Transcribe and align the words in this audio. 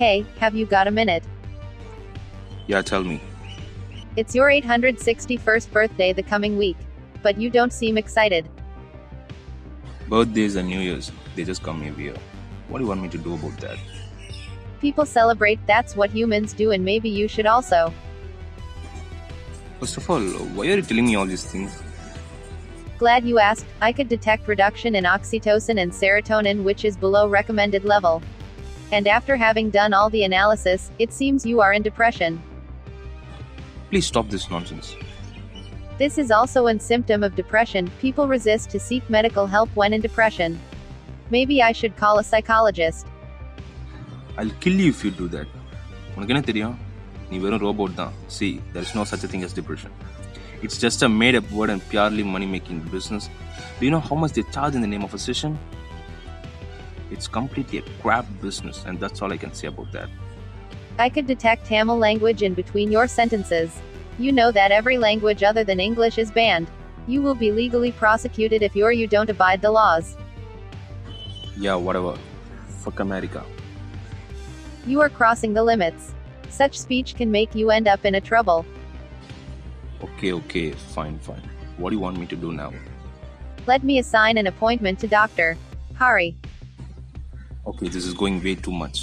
Hey, 0.00 0.24
have 0.38 0.56
you 0.56 0.64
got 0.64 0.88
a 0.88 0.90
minute? 0.90 1.22
Yeah, 2.66 2.80
tell 2.80 3.04
me. 3.04 3.20
It's 4.16 4.34
your 4.34 4.48
861st 4.48 5.70
birthday 5.72 6.14
the 6.14 6.22
coming 6.22 6.56
week. 6.56 6.78
But 7.22 7.36
you 7.36 7.50
don't 7.50 7.70
seem 7.70 7.98
excited. 7.98 8.48
Birthdays 10.08 10.56
and 10.56 10.70
New 10.70 10.80
Year's, 10.80 11.12
they 11.36 11.44
just 11.44 11.62
come 11.62 11.82
every 11.82 12.04
year. 12.04 12.16
What 12.68 12.78
do 12.78 12.84
you 12.84 12.88
want 12.88 13.02
me 13.02 13.10
to 13.10 13.18
do 13.18 13.34
about 13.34 13.60
that? 13.60 13.76
People 14.80 15.04
celebrate, 15.04 15.58
that's 15.66 15.94
what 15.94 16.10
humans 16.10 16.54
do, 16.54 16.70
and 16.70 16.82
maybe 16.82 17.10
you 17.10 17.28
should 17.28 17.44
also. 17.44 17.92
First 19.80 19.98
of 19.98 20.08
all, 20.08 20.22
why 20.22 20.68
are 20.68 20.76
you 20.76 20.82
telling 20.82 21.04
me 21.04 21.16
all 21.16 21.26
these 21.26 21.44
things? 21.44 21.78
Glad 22.96 23.26
you 23.26 23.38
asked. 23.38 23.66
I 23.82 23.92
could 23.92 24.08
detect 24.08 24.48
reduction 24.48 24.94
in 24.94 25.04
oxytocin 25.04 25.78
and 25.78 25.92
serotonin, 25.92 26.62
which 26.62 26.86
is 26.86 26.96
below 26.96 27.28
recommended 27.28 27.84
level. 27.84 28.22
And 28.91 29.07
after 29.07 29.35
having 29.35 29.69
done 29.69 29.93
all 29.93 30.09
the 30.09 30.23
analysis, 30.23 30.91
it 30.99 31.11
seems 31.11 31.45
you 31.45 31.61
are 31.61 31.73
in 31.73 31.81
depression. 31.81 32.41
Please 33.89 34.05
stop 34.05 34.29
this 34.29 34.49
nonsense. 34.49 34.95
This 35.97 36.17
is 36.17 36.29
also 36.29 36.67
a 36.67 36.79
symptom 36.79 37.23
of 37.23 37.35
depression. 37.35 37.89
People 38.01 38.27
resist 38.27 38.69
to 38.71 38.79
seek 38.79 39.09
medical 39.09 39.47
help 39.47 39.69
when 39.75 39.93
in 39.93 40.01
depression. 40.01 40.59
Maybe 41.29 41.61
I 41.63 41.71
should 41.71 41.95
call 41.95 42.19
a 42.19 42.23
psychologist. 42.23 43.07
I'll 44.37 44.55
kill 44.59 44.73
you 44.73 44.89
if 44.89 45.03
you 45.05 45.11
do 45.11 45.27
that. 45.35 45.47
உனக்கு 46.15 46.33
என்ன 46.33 46.43
தெரியும் 46.49 46.75
நீ 47.29 47.37
வெறும் 47.45 47.63
robot 47.67 47.95
தான் 48.01 48.13
C 48.35 48.47
there 48.73 48.83
is 48.87 48.91
no 48.97 49.03
such 49.11 49.23
a 49.27 49.29
thing 49.31 49.41
as 49.47 49.53
depression 49.59 49.91
it's 50.65 50.77
just 50.83 50.99
a 51.07 51.09
made 51.21 51.35
up 51.39 51.47
word 51.57 51.69
and 51.73 51.81
purely 51.93 52.23
money 52.35 52.47
making 52.55 52.77
business 52.95 53.23
do 53.77 53.83
you 53.87 53.91
know 53.95 54.03
how 54.09 54.17
much 54.21 54.33
they 54.37 54.45
charge 54.55 54.75
in 54.77 54.83
the 54.85 54.91
name 54.93 55.05
of 55.07 55.13
a 55.17 55.21
session 55.27 55.51
it's 57.10 57.28
completely 57.28 57.78
a 57.78 57.82
crap 58.02 58.26
business 58.40 58.84
and 58.86 58.98
that's 59.00 59.22
all 59.22 59.32
i 59.32 59.36
can 59.36 59.52
say 59.52 59.68
about 59.68 59.90
that 59.92 60.08
I 60.98 61.08
could 61.08 61.26
detect 61.26 61.64
Tamil 61.66 61.96
language 61.96 62.42
in 62.42 62.52
between 62.52 62.92
your 62.92 63.08
sentences. 63.08 63.80
You 64.18 64.32
know 64.32 64.52
that 64.52 64.70
every 64.70 64.98
language 64.98 65.42
other 65.42 65.64
than 65.64 65.80
English 65.80 66.18
is 66.18 66.30
banned. 66.30 66.68
You 67.06 67.22
will 67.22 67.34
be 67.34 67.50
legally 67.52 67.90
prosecuted 68.00 68.62
if 68.62 68.76
you're 68.76 68.92
you 68.92 69.06
don't 69.06 69.30
abide 69.30 69.62
the 69.62 69.70
laws. 69.70 70.10
yeah 71.66 71.74
whatever 71.86 72.12
fuck 72.82 73.00
america 73.06 73.42
You 74.86 75.00
are 75.00 75.08
crossing 75.08 75.54
the 75.54 75.64
limits. 75.70 76.12
Such 76.58 76.78
speech 76.78 77.14
can 77.22 77.30
make 77.30 77.54
you 77.54 77.70
end 77.70 77.88
up 77.94 78.04
in 78.04 78.16
a 78.16 78.20
trouble. 78.20 78.60
okay 80.02 80.32
okay 80.42 80.66
fine 80.72 81.18
fine 81.30 81.42
what 81.78 81.90
do 81.90 81.96
you 81.96 82.02
want 82.08 82.18
me 82.18 82.26
to 82.26 82.36
do 82.46 82.52
now 82.52 82.70
Let 83.66 83.84
me 83.84 83.98
assign 84.04 84.38
an 84.38 84.46
appointment 84.48 84.98
to 85.00 85.06
Dr. 85.06 85.56
Hari. 86.04 86.30
Okay 87.70 87.88
this 87.96 88.06
is 88.10 88.14
going 88.22 88.42
way 88.46 88.54
too 88.66 88.72
much 88.82 89.00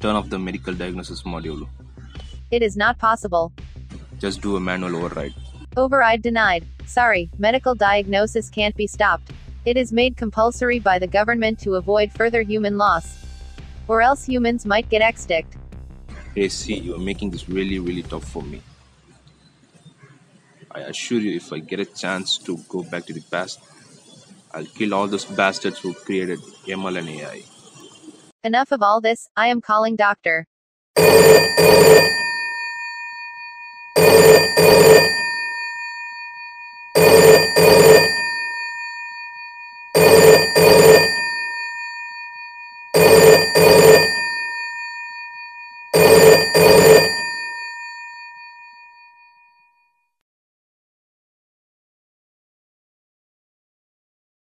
turn 0.00 0.16
off 0.20 0.28
the 0.34 0.38
medical 0.48 0.74
diagnosis 0.82 1.22
module 1.34 1.66
It 2.56 2.62
is 2.66 2.76
not 2.76 2.98
possible. 2.98 3.52
just 4.22 4.40
do 4.46 4.56
a 4.56 4.60
manual 4.68 4.96
override 5.00 5.34
Override 5.76 6.20
denied. 6.20 6.64
Sorry, 6.84 7.30
medical 7.38 7.76
diagnosis 7.76 8.50
can't 8.50 8.74
be 8.74 8.86
stopped. 8.88 9.30
It 9.64 9.76
is 9.82 9.92
made 9.92 10.16
compulsory 10.16 10.80
by 10.80 10.98
the 10.98 11.06
government 11.06 11.60
to 11.60 11.76
avoid 11.76 12.10
further 12.12 12.42
human 12.42 12.76
loss. 12.76 13.06
Or 13.86 14.02
else 14.02 14.24
humans 14.24 14.66
might 14.66 14.88
get 14.94 15.00
extinct. 15.10 15.56
Hey, 16.34 16.48
see, 16.48 16.74
you're 16.86 16.98
making 16.98 17.30
this 17.30 17.48
really, 17.48 17.78
really 17.78 18.02
tough 18.02 18.24
for 18.24 18.42
me. 18.42 18.60
I 20.72 20.80
assure 20.90 21.20
you, 21.20 21.36
if 21.36 21.52
I 21.52 21.60
get 21.60 21.78
a 21.78 21.84
chance 22.02 22.36
to 22.38 22.58
go 22.68 22.82
back 22.82 23.06
to 23.06 23.12
the 23.12 23.22
past, 23.30 23.60
I'll 24.52 24.66
kill 24.66 24.92
all 24.92 25.06
those 25.06 25.24
bastards 25.24 25.78
who 25.78 25.94
created 25.94 26.40
ML 26.66 26.98
and 26.98 27.08
AI. 27.10 27.42
Enough 28.42 28.72
of 28.72 28.82
all 28.82 29.02
this, 29.02 29.28
I 29.36 29.48
am 29.48 29.60
calling 29.60 29.96
Dr. 29.96 30.46